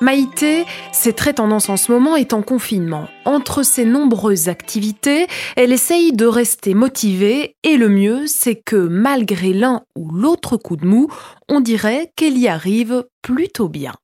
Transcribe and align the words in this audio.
Maïté, 0.00 0.66
c'est 0.92 1.14
très 1.14 1.32
tendance 1.32 1.68
en 1.68 1.76
ce 1.76 1.90
moment, 1.90 2.14
est 2.14 2.32
en 2.32 2.42
confinement. 2.42 3.08
Entre 3.24 3.62
ses 3.62 3.84
nombreuses 3.84 4.48
activités, 4.48 5.26
elle 5.56 5.72
essaye 5.72 6.12
de 6.12 6.26
rester 6.26 6.74
motivée 6.74 7.56
et 7.64 7.76
le 7.76 7.88
mieux, 7.88 8.26
c'est 8.26 8.56
que 8.56 8.76
malgré 8.76 9.52
l'un 9.52 9.82
ou 9.96 10.10
l'autre 10.12 10.58
coup 10.58 10.76
de 10.76 10.86
mou, 10.86 11.08
on 11.48 11.60
dirait 11.60 12.12
qu'elle 12.16 12.38
y 12.38 12.48
arrive 12.48 13.06
plutôt 13.22 13.68
bien. 13.68 13.94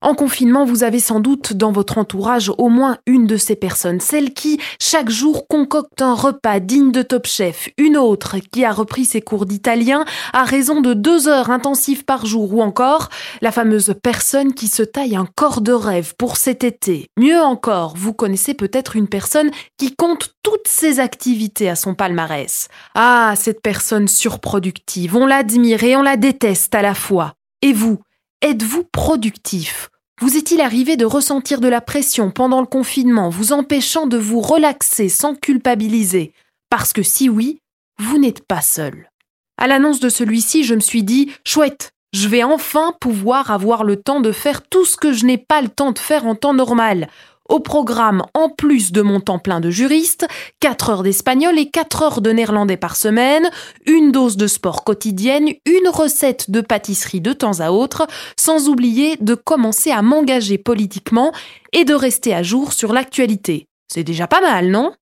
En 0.00 0.14
confinement, 0.14 0.64
vous 0.64 0.84
avez 0.84 1.00
sans 1.00 1.18
doute 1.18 1.54
dans 1.54 1.72
votre 1.72 1.98
entourage 1.98 2.52
au 2.56 2.68
moins 2.68 2.98
une 3.06 3.26
de 3.26 3.36
ces 3.36 3.56
personnes, 3.56 3.98
celle 3.98 4.32
qui, 4.32 4.60
chaque 4.80 5.10
jour, 5.10 5.48
concocte 5.48 6.00
un 6.00 6.14
repas 6.14 6.60
digne 6.60 6.92
de 6.92 7.02
Top 7.02 7.26
Chef, 7.26 7.68
une 7.78 7.96
autre 7.96 8.36
qui 8.52 8.64
a 8.64 8.70
repris 8.70 9.06
ses 9.06 9.20
cours 9.20 9.44
d'italien 9.44 10.04
à 10.32 10.44
raison 10.44 10.80
de 10.80 10.94
deux 10.94 11.26
heures 11.26 11.50
intensives 11.50 12.04
par 12.04 12.26
jour, 12.26 12.54
ou 12.54 12.62
encore 12.62 13.08
la 13.40 13.50
fameuse 13.50 13.92
personne 14.00 14.54
qui 14.54 14.68
se 14.68 14.84
taille 14.84 15.16
un 15.16 15.26
corps 15.34 15.62
de 15.62 15.72
rêve 15.72 16.14
pour 16.16 16.36
cet 16.36 16.62
été. 16.62 17.08
Mieux 17.18 17.40
encore, 17.40 17.94
vous 17.96 18.12
connaissez 18.12 18.54
peut-être 18.54 18.94
une 18.94 19.08
personne 19.08 19.50
qui 19.78 19.96
compte 19.96 20.32
toutes 20.44 20.68
ses 20.68 21.00
activités 21.00 21.68
à 21.68 21.74
son 21.74 21.94
palmarès. 21.94 22.68
Ah, 22.94 23.34
cette 23.36 23.62
personne 23.62 24.06
surproductive, 24.06 25.16
on 25.16 25.26
l'admire 25.26 25.82
et 25.82 25.96
on 25.96 26.02
la 26.02 26.16
déteste 26.16 26.76
à 26.76 26.82
la 26.82 26.94
fois. 26.94 27.34
Et 27.62 27.72
vous, 27.72 27.98
Êtes-vous 28.40 28.84
productif? 28.84 29.90
Vous 30.20 30.36
est-il 30.36 30.60
arrivé 30.60 30.96
de 30.96 31.04
ressentir 31.04 31.60
de 31.60 31.66
la 31.66 31.80
pression 31.80 32.30
pendant 32.30 32.60
le 32.60 32.68
confinement, 32.68 33.30
vous 33.30 33.52
empêchant 33.52 34.06
de 34.06 34.16
vous 34.16 34.40
relaxer 34.40 35.08
sans 35.08 35.34
culpabiliser? 35.34 36.32
Parce 36.70 36.92
que 36.92 37.02
si 37.02 37.28
oui, 37.28 37.58
vous 37.98 38.16
n'êtes 38.16 38.46
pas 38.46 38.60
seul. 38.60 39.10
À 39.56 39.66
l'annonce 39.66 39.98
de 39.98 40.08
celui-ci, 40.08 40.62
je 40.62 40.76
me 40.76 40.80
suis 40.80 41.02
dit 41.02 41.32
chouette, 41.44 41.90
je 42.12 42.28
vais 42.28 42.44
enfin 42.44 42.94
pouvoir 43.00 43.50
avoir 43.50 43.82
le 43.82 43.96
temps 43.96 44.20
de 44.20 44.30
faire 44.30 44.62
tout 44.62 44.84
ce 44.84 44.96
que 44.96 45.12
je 45.12 45.26
n'ai 45.26 45.38
pas 45.38 45.60
le 45.60 45.68
temps 45.68 45.90
de 45.90 45.98
faire 45.98 46.24
en 46.24 46.36
temps 46.36 46.54
normal. 46.54 47.08
Au 47.48 47.60
programme, 47.60 48.24
en 48.34 48.50
plus 48.50 48.92
de 48.92 49.00
mon 49.00 49.20
temps 49.20 49.38
plein 49.38 49.60
de 49.60 49.70
juriste, 49.70 50.26
4 50.60 50.90
heures 50.90 51.02
d'espagnol 51.02 51.58
et 51.58 51.70
4 51.70 52.02
heures 52.02 52.20
de 52.20 52.30
néerlandais 52.30 52.76
par 52.76 52.94
semaine, 52.94 53.48
une 53.86 54.12
dose 54.12 54.36
de 54.36 54.46
sport 54.46 54.84
quotidienne, 54.84 55.48
une 55.64 55.88
recette 55.88 56.50
de 56.50 56.60
pâtisserie 56.60 57.22
de 57.22 57.32
temps 57.32 57.60
à 57.60 57.70
autre, 57.70 58.06
sans 58.38 58.68
oublier 58.68 59.16
de 59.20 59.34
commencer 59.34 59.90
à 59.90 60.02
m'engager 60.02 60.58
politiquement 60.58 61.32
et 61.72 61.86
de 61.86 61.94
rester 61.94 62.34
à 62.34 62.42
jour 62.42 62.74
sur 62.74 62.92
l'actualité. 62.92 63.66
C'est 63.90 64.04
déjà 64.04 64.26
pas 64.26 64.42
mal, 64.42 64.68
non? 64.68 64.92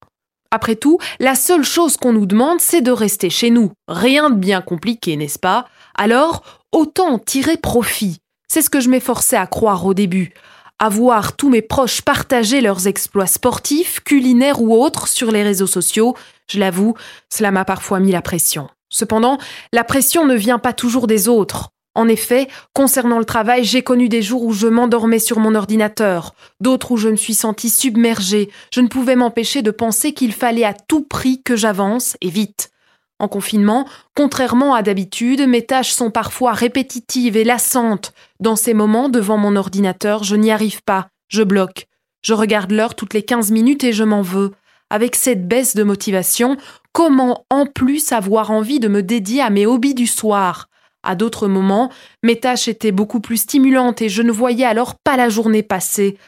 Après 0.52 0.76
tout, 0.76 0.98
la 1.18 1.34
seule 1.34 1.64
chose 1.64 1.96
qu'on 1.96 2.12
nous 2.12 2.26
demande, 2.26 2.60
c'est 2.60 2.80
de 2.80 2.92
rester 2.92 3.28
chez 3.28 3.50
nous. 3.50 3.72
Rien 3.88 4.30
de 4.30 4.36
bien 4.36 4.60
compliqué, 4.60 5.16
n'est-ce 5.16 5.40
pas? 5.40 5.66
Alors, 5.96 6.44
autant 6.70 7.18
tirer 7.18 7.56
profit. 7.56 8.18
C'est 8.46 8.62
ce 8.62 8.70
que 8.70 8.78
je 8.78 8.88
m'efforçais 8.88 9.36
à 9.36 9.48
croire 9.48 9.84
au 9.84 9.94
début 9.94 10.32
à 10.78 10.88
voir 10.88 11.36
tous 11.36 11.48
mes 11.48 11.62
proches 11.62 12.02
partager 12.02 12.60
leurs 12.60 12.86
exploits 12.86 13.26
sportifs, 13.26 14.00
culinaires 14.00 14.60
ou 14.60 14.74
autres 14.74 15.08
sur 15.08 15.30
les 15.30 15.42
réseaux 15.42 15.66
sociaux, 15.66 16.14
je 16.50 16.58
l'avoue, 16.58 16.94
cela 17.32 17.50
m'a 17.50 17.64
parfois 17.64 18.00
mis 18.00 18.12
la 18.12 18.22
pression. 18.22 18.68
Cependant, 18.88 19.38
la 19.72 19.84
pression 19.84 20.26
ne 20.26 20.34
vient 20.34 20.58
pas 20.58 20.72
toujours 20.72 21.06
des 21.06 21.28
autres. 21.28 21.70
En 21.94 22.08
effet, 22.08 22.48
concernant 22.74 23.18
le 23.18 23.24
travail, 23.24 23.64
j'ai 23.64 23.82
connu 23.82 24.10
des 24.10 24.20
jours 24.20 24.44
où 24.44 24.52
je 24.52 24.66
m'endormais 24.66 25.18
sur 25.18 25.38
mon 25.38 25.54
ordinateur, 25.54 26.34
d'autres 26.60 26.92
où 26.92 26.96
je 26.98 27.08
me 27.08 27.16
suis 27.16 27.34
sentie 27.34 27.70
submergée. 27.70 28.50
Je 28.70 28.82
ne 28.82 28.88
pouvais 28.88 29.16
m'empêcher 29.16 29.62
de 29.62 29.70
penser 29.70 30.12
qu'il 30.12 30.34
fallait 30.34 30.64
à 30.64 30.74
tout 30.74 31.02
prix 31.02 31.42
que 31.42 31.56
j'avance, 31.56 32.18
et 32.20 32.28
vite. 32.28 32.70
En 33.18 33.28
confinement, 33.28 33.88
contrairement 34.14 34.74
à 34.74 34.82
d'habitude, 34.82 35.48
mes 35.48 35.64
tâches 35.64 35.92
sont 35.92 36.10
parfois 36.10 36.52
répétitives 36.52 37.36
et 37.36 37.44
lassantes. 37.44 38.12
Dans 38.40 38.56
ces 38.56 38.74
moments, 38.74 39.08
devant 39.08 39.38
mon 39.38 39.56
ordinateur, 39.56 40.22
je 40.22 40.36
n'y 40.36 40.50
arrive 40.50 40.82
pas, 40.82 41.08
je 41.28 41.42
bloque. 41.42 41.86
Je 42.22 42.34
regarde 42.34 42.72
l'heure 42.72 42.94
toutes 42.94 43.14
les 43.14 43.22
15 43.22 43.52
minutes 43.52 43.84
et 43.84 43.92
je 43.92 44.04
m'en 44.04 44.20
veux. 44.20 44.52
Avec 44.90 45.16
cette 45.16 45.48
baisse 45.48 45.74
de 45.74 45.82
motivation, 45.82 46.56
comment 46.92 47.44
en 47.50 47.66
plus 47.66 48.12
avoir 48.12 48.50
envie 48.50 48.80
de 48.80 48.88
me 48.88 49.02
dédier 49.02 49.40
à 49.40 49.50
mes 49.50 49.64
hobbies 49.64 49.94
du 49.94 50.06
soir? 50.06 50.68
À 51.02 51.14
d'autres 51.14 51.48
moments, 51.48 51.90
mes 52.22 52.38
tâches 52.38 52.68
étaient 52.68 52.92
beaucoup 52.92 53.20
plus 53.20 53.38
stimulantes 53.38 54.02
et 54.02 54.08
je 54.08 54.22
ne 54.22 54.32
voyais 54.32 54.64
alors 54.64 54.96
pas 54.96 55.16
la 55.16 55.28
journée 55.28 55.62
passer. 55.62 56.18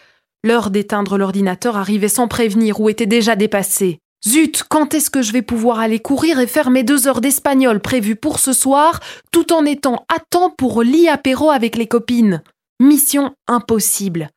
L'heure 0.45 0.71
d'éteindre 0.71 1.19
l'ordinateur 1.19 1.77
arrivait 1.77 2.09
sans 2.09 2.29
prévenir 2.29 2.81
ou 2.81 2.89
était 2.89 3.07
déjà 3.07 3.35
dépassée. 3.35 4.01
Zut, 4.27 4.65
quand 4.69 4.95
est-ce 4.95 5.11
que 5.11 5.23
je 5.23 5.33
vais 5.33 5.43
pouvoir 5.43 5.79
aller 5.79 6.01
courir 6.01 6.41
et 6.41 6.49
faire 6.49 6.71
mes 6.71 6.83
deux 6.83 7.07
heures 7.07 7.21
d'espagnol 7.21 7.81
prévues 7.81 8.17
pour 8.17 8.41
ce 8.41 8.53
soir, 8.53 9.01
tout 9.31 9.53
en 9.53 9.65
étant 9.65 10.05
à 10.15 10.19
temps 10.19 10.51
pour 10.51 10.83
l'IAPéro 10.83 11.51
avec 11.51 11.77
les 11.77 11.87
copines? 11.87 12.43
Mission 12.81 13.35
impossible. 13.47 14.29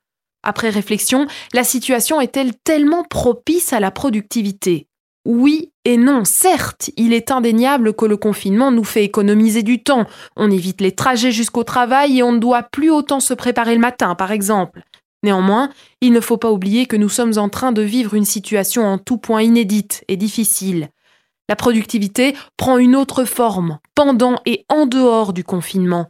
Après 0.43 0.69
réflexion, 0.69 1.27
la 1.53 1.63
situation 1.63 2.21
est-elle 2.21 2.53
tellement 2.63 3.03
propice 3.03 3.73
à 3.73 3.79
la 3.79 3.91
productivité? 3.91 4.87
Oui 5.25 5.71
et 5.83 5.97
non, 5.97 6.25
certes, 6.25 6.91
il 6.95 7.13
est 7.13 7.31
indéniable 7.31 7.93
que 7.93 8.05
le 8.05 8.17
confinement 8.17 8.71
nous 8.71 8.83
fait 8.83 9.03
économiser 9.03 9.63
du 9.63 9.81
temps. 9.81 10.05
On 10.35 10.51
évite 10.51 10.81
les 10.81 10.91
trajets 10.91 11.31
jusqu'au 11.31 11.63
travail 11.63 12.19
et 12.19 12.23
on 12.23 12.33
ne 12.33 12.39
doit 12.39 12.63
plus 12.63 12.91
autant 12.91 13.19
se 13.19 13.33
préparer 13.33 13.73
le 13.73 13.81
matin, 13.81 14.13
par 14.13 14.31
exemple. 14.31 14.83
Néanmoins, 15.23 15.69
il 16.01 16.13
ne 16.13 16.19
faut 16.19 16.37
pas 16.37 16.51
oublier 16.51 16.87
que 16.87 16.95
nous 16.95 17.09
sommes 17.09 17.37
en 17.37 17.49
train 17.49 17.71
de 17.71 17.81
vivre 17.81 18.15
une 18.15 18.25
situation 18.25 18.85
en 18.85 18.97
tout 18.97 19.17
point 19.17 19.43
inédite 19.43 20.03
et 20.07 20.17
difficile. 20.17 20.89
La 21.47 21.55
productivité 21.55 22.35
prend 22.57 22.77
une 22.77 22.95
autre 22.95 23.25
forme, 23.25 23.79
pendant 23.93 24.37
et 24.45 24.65
en 24.69 24.85
dehors 24.85 25.33
du 25.33 25.43
confinement. 25.43 26.07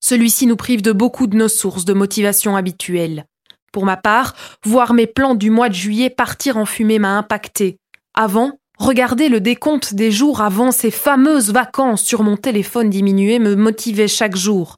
Celui-ci 0.00 0.46
nous 0.46 0.56
prive 0.56 0.82
de 0.82 0.92
beaucoup 0.92 1.26
de 1.26 1.36
nos 1.36 1.48
sources 1.48 1.84
de 1.84 1.94
motivation 1.94 2.56
habituelles. 2.56 3.26
Pour 3.72 3.84
ma 3.84 3.96
part, 3.96 4.34
voir 4.64 4.94
mes 4.94 5.06
plans 5.06 5.34
du 5.34 5.50
mois 5.50 5.68
de 5.68 5.74
juillet 5.74 6.10
partir 6.10 6.56
en 6.56 6.64
fumée 6.64 6.98
m'a 6.98 7.18
impacté. 7.18 7.78
Avant, 8.14 8.52
regarder 8.78 9.28
le 9.28 9.40
décompte 9.40 9.94
des 9.94 10.12
jours 10.12 10.40
avant 10.40 10.70
ces 10.70 10.92
fameuses 10.92 11.52
vacances 11.52 12.02
sur 12.02 12.22
mon 12.22 12.36
téléphone 12.36 12.88
diminué 12.88 13.40
me 13.40 13.56
motivait 13.56 14.08
chaque 14.08 14.36
jour. 14.36 14.76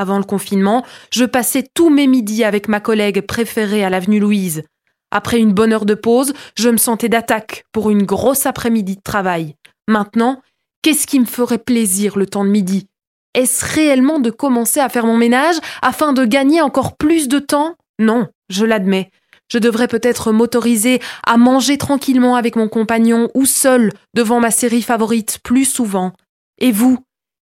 Avant 0.00 0.18
le 0.18 0.24
confinement, 0.24 0.86
je 1.10 1.24
passais 1.24 1.66
tous 1.74 1.90
mes 1.90 2.06
midis 2.06 2.44
avec 2.44 2.68
ma 2.68 2.78
collègue 2.78 3.20
préférée 3.22 3.84
à 3.84 3.90
l'avenue 3.90 4.20
Louise. 4.20 4.62
Après 5.10 5.40
une 5.40 5.52
bonne 5.52 5.72
heure 5.72 5.86
de 5.86 5.94
pause, 5.94 6.34
je 6.56 6.68
me 6.68 6.76
sentais 6.76 7.08
d'attaque 7.08 7.64
pour 7.72 7.90
une 7.90 8.04
grosse 8.04 8.46
après-midi 8.46 8.94
de 8.94 9.02
travail. 9.02 9.56
Maintenant, 9.88 10.40
qu'est-ce 10.82 11.08
qui 11.08 11.18
me 11.18 11.24
ferait 11.24 11.58
plaisir 11.58 12.16
le 12.16 12.26
temps 12.26 12.44
de 12.44 12.50
midi? 12.50 12.86
Est-ce 13.34 13.74
réellement 13.74 14.20
de 14.20 14.30
commencer 14.30 14.78
à 14.78 14.88
faire 14.88 15.04
mon 15.04 15.16
ménage 15.16 15.56
afin 15.82 16.12
de 16.12 16.24
gagner 16.24 16.60
encore 16.60 16.96
plus 16.96 17.26
de 17.26 17.40
temps? 17.40 17.74
Non, 17.98 18.28
je 18.50 18.64
l'admets. 18.64 19.10
Je 19.50 19.58
devrais 19.58 19.88
peut-être 19.88 20.30
m'autoriser 20.30 21.00
à 21.26 21.38
manger 21.38 21.76
tranquillement 21.76 22.36
avec 22.36 22.54
mon 22.54 22.68
compagnon 22.68 23.30
ou 23.34 23.46
seul 23.46 23.90
devant 24.14 24.38
ma 24.38 24.52
série 24.52 24.82
favorite 24.82 25.40
plus 25.42 25.64
souvent. 25.64 26.12
Et 26.58 26.70
vous, 26.70 26.98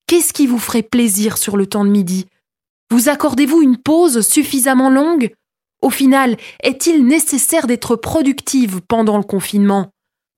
qu'est-ce 0.06 0.34
qui 0.34 0.46
vous 0.46 0.60
ferait 0.60 0.84
plaisir 0.84 1.40
sur 1.40 1.58
le 1.58 1.66
temps 1.66 1.84
de 1.84 1.90
midi? 1.90 2.28
Vous 2.94 3.10
accordez-vous 3.10 3.64
une 3.64 3.78
pause 3.78 4.22
suffisamment 4.22 4.92
longue? 4.92 5.34
Au 5.82 5.90
final, 5.90 6.38
est-il 6.62 7.08
nécessaire 7.08 7.66
d'être 7.66 7.96
productive 7.96 8.82
pendant 8.88 9.18
le 9.18 9.24
confinement? 9.24 9.90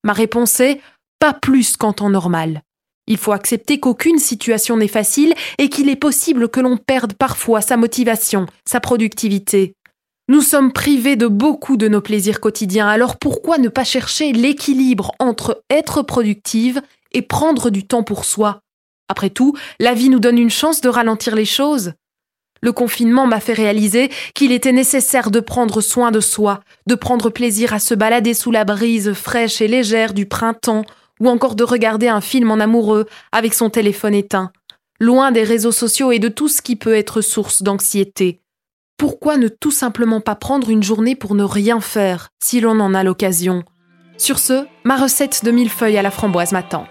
Ma 0.04 0.14
réponse 0.14 0.58
est 0.60 0.80
pas 1.18 1.34
plus 1.34 1.76
qu'en 1.76 1.92
temps 1.92 2.08
normal. 2.08 2.62
Il 3.06 3.18
faut 3.18 3.32
accepter 3.32 3.78
qu'aucune 3.78 4.18
situation 4.18 4.78
n'est 4.78 4.88
facile 4.88 5.34
et 5.58 5.68
qu'il 5.68 5.90
est 5.90 5.96
possible 5.96 6.48
que 6.48 6.60
l'on 6.60 6.78
perde 6.78 7.12
parfois 7.12 7.60
sa 7.60 7.76
motivation, 7.76 8.46
sa 8.64 8.80
productivité. 8.80 9.74
Nous 10.30 10.40
sommes 10.40 10.72
privés 10.72 11.16
de 11.16 11.26
beaucoup 11.26 11.76
de 11.76 11.88
nos 11.88 12.00
plaisirs 12.00 12.40
quotidiens, 12.40 12.88
alors 12.88 13.18
pourquoi 13.18 13.58
ne 13.58 13.68
pas 13.68 13.84
chercher 13.84 14.32
l'équilibre 14.32 15.12
entre 15.18 15.62
être 15.68 16.00
productive 16.00 16.80
et 17.12 17.20
prendre 17.20 17.68
du 17.68 17.86
temps 17.86 18.02
pour 18.02 18.24
soi? 18.24 18.60
Après 19.10 19.28
tout, 19.28 19.54
la 19.78 19.92
vie 19.92 20.08
nous 20.08 20.20
donne 20.20 20.38
une 20.38 20.48
chance 20.48 20.80
de 20.80 20.88
ralentir 20.88 21.34
les 21.34 21.44
choses. 21.44 21.92
Le 22.62 22.72
confinement 22.72 23.26
m'a 23.26 23.40
fait 23.40 23.52
réaliser 23.52 24.10
qu'il 24.34 24.52
était 24.52 24.72
nécessaire 24.72 25.30
de 25.30 25.40
prendre 25.40 25.80
soin 25.80 26.10
de 26.10 26.20
soi, 26.20 26.60
de 26.86 26.94
prendre 26.94 27.30
plaisir 27.30 27.74
à 27.74 27.78
se 27.78 27.94
balader 27.94 28.34
sous 28.34 28.50
la 28.50 28.64
brise 28.64 29.12
fraîche 29.12 29.60
et 29.60 29.68
légère 29.68 30.14
du 30.14 30.26
printemps, 30.26 30.84
ou 31.20 31.28
encore 31.28 31.54
de 31.54 31.64
regarder 31.64 32.08
un 32.08 32.20
film 32.20 32.50
en 32.50 32.60
amoureux 32.60 33.06
avec 33.32 33.54
son 33.54 33.70
téléphone 33.70 34.14
éteint, 34.14 34.52
loin 35.00 35.32
des 35.32 35.44
réseaux 35.44 35.72
sociaux 35.72 36.12
et 36.12 36.18
de 36.18 36.28
tout 36.28 36.48
ce 36.48 36.62
qui 36.62 36.76
peut 36.76 36.94
être 36.94 37.20
source 37.20 37.62
d'anxiété. 37.62 38.40
Pourquoi 38.98 39.36
ne 39.36 39.48
tout 39.48 39.70
simplement 39.70 40.20
pas 40.20 40.34
prendre 40.34 40.70
une 40.70 40.82
journée 40.82 41.16
pour 41.16 41.34
ne 41.34 41.44
rien 41.44 41.80
faire, 41.80 42.28
si 42.42 42.60
l'on 42.60 42.80
en 42.80 42.94
a 42.94 43.04
l'occasion? 43.04 43.62
Sur 44.16 44.38
ce, 44.38 44.66
ma 44.84 44.96
recette 44.96 45.44
de 45.44 45.50
millefeuille 45.50 45.98
à 45.98 46.02
la 46.02 46.10
framboise 46.10 46.52
m'attend. 46.52 46.86